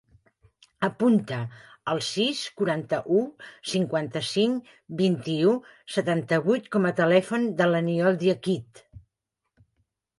Apunta 0.85 1.37
el 1.93 2.01
sis, 2.07 2.41
quaranta-u, 2.61 3.21
cinquanta-cinc, 3.73 4.73
vint-i-u, 5.05 5.55
setanta-vuit 5.99 6.75
com 6.77 6.89
a 6.91 6.97
telèfon 7.05 7.51
de 7.63 7.73
l'Aniol 7.73 8.23
Diakite. 8.27 8.89